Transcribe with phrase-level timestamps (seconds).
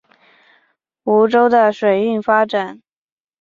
[1.03, 2.75] 梧州的水运发达。